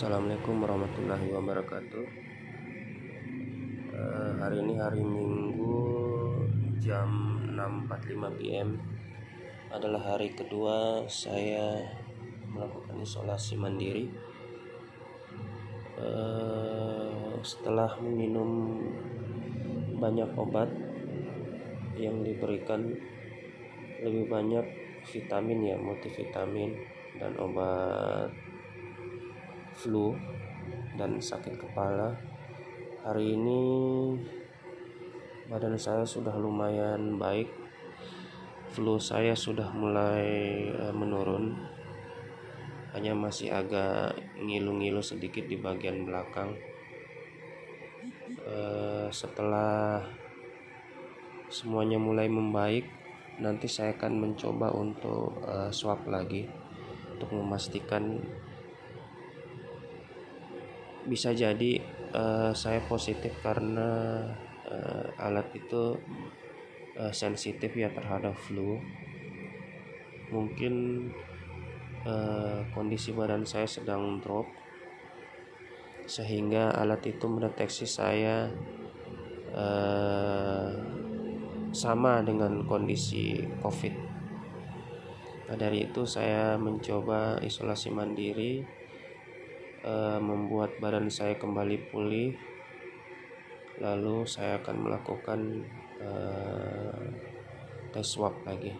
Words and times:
Assalamualaikum 0.00 0.64
warahmatullahi 0.64 1.28
wabarakatuh. 1.28 2.04
Uh, 3.92 4.32
Hari 4.40 4.56
ini 4.64 4.80
hari 4.80 5.04
Minggu 5.04 5.76
jam 6.80 7.36
6.45 7.52 8.40
PM 8.40 8.80
adalah 9.68 10.00
hari 10.00 10.32
kedua 10.32 11.04
saya 11.04 11.84
melakukan 12.48 12.96
isolasi 12.96 13.60
mandiri. 13.60 14.08
Uh, 16.00 17.36
setelah 17.44 17.92
meminum 18.00 18.80
banyak 20.00 20.32
obat 20.32 20.72
yang 22.00 22.24
diberikan 22.24 22.88
lebih 24.00 24.32
banyak 24.32 24.64
vitamin 25.12 25.60
ya 25.60 25.76
multivitamin 25.76 26.72
dan 27.20 27.36
obat 27.36 28.32
flu 29.74 30.14
dan 30.98 31.18
sakit 31.18 31.56
kepala. 31.56 32.14
Hari 33.00 33.34
ini 33.34 33.62
badan 35.48 35.74
saya 35.80 36.04
sudah 36.04 36.34
lumayan 36.36 37.16
baik. 37.16 37.48
Flu 38.70 39.02
saya 39.02 39.34
sudah 39.34 39.70
mulai 39.74 40.22
uh, 40.74 40.94
menurun. 40.94 41.58
Hanya 42.94 43.14
masih 43.14 43.54
agak 43.54 44.18
ngilu-ngilu 44.38 45.02
sedikit 45.02 45.46
di 45.46 45.58
bagian 45.58 46.06
belakang. 46.06 46.54
Uh, 48.46 49.06
setelah 49.10 50.02
semuanya 51.50 51.98
mulai 51.98 52.30
membaik 52.30 52.86
nanti 53.42 53.66
saya 53.66 53.96
akan 53.98 54.22
mencoba 54.22 54.70
untuk 54.70 55.34
uh, 55.42 55.72
swab 55.74 56.06
lagi 56.06 56.46
untuk 57.16 57.34
memastikan 57.34 58.22
bisa 61.06 61.32
jadi 61.32 61.80
uh, 62.12 62.52
saya 62.52 62.82
positif 62.84 63.32
karena 63.40 64.20
uh, 64.68 65.04
alat 65.16 65.48
itu 65.56 65.96
uh, 66.98 67.12
sensitif 67.12 67.72
ya 67.76 67.88
terhadap 67.92 68.36
flu. 68.36 68.76
Mungkin 70.30 71.06
uh, 72.06 72.62
kondisi 72.72 73.10
badan 73.12 73.44
saya 73.44 73.66
sedang 73.66 74.20
drop 74.20 74.46
sehingga 76.10 76.74
alat 76.74 77.06
itu 77.06 77.26
mendeteksi 77.30 77.86
saya 77.86 78.50
uh, 79.54 80.70
sama 81.70 82.22
dengan 82.26 82.66
kondisi 82.66 83.46
covid. 83.62 83.94
Nah 85.50 85.56
dari 85.58 85.86
itu 85.86 86.06
saya 86.06 86.58
mencoba 86.58 87.38
isolasi 87.42 87.90
mandiri 87.90 88.79
uh, 89.84 90.20
membuat 90.20 90.76
badan 90.80 91.08
saya 91.08 91.36
kembali 91.36 91.90
pulih 91.92 92.36
lalu 93.80 94.28
saya 94.28 94.60
akan 94.60 94.76
melakukan 94.76 95.40
uh, 96.04 97.04
tes 97.90 98.04
swab 98.04 98.36
lagi. 98.44 98.76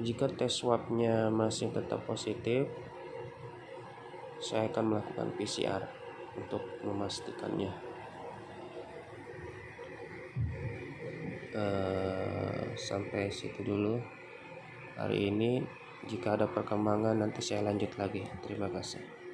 Jika 0.00 0.30
tes 0.32 0.48
swabnya 0.48 1.28
masih 1.28 1.68
tetap 1.74 2.06
positif 2.08 2.64
saya 4.38 4.70
akan 4.70 4.96
melakukan 4.96 5.28
PCR 5.34 5.82
untuk 6.38 6.62
memastikannya. 6.86 7.74
Uh, 11.52 12.70
sampai 12.78 13.28
situ 13.34 13.66
dulu. 13.66 13.98
Hari 14.94 15.30
ini 15.30 15.62
jika 16.06 16.38
ada 16.38 16.46
perkembangan 16.46 17.18
nanti 17.18 17.42
saya 17.42 17.66
lanjut 17.66 17.90
lagi. 17.98 18.22
Terima 18.46 18.70
kasih 18.70 19.27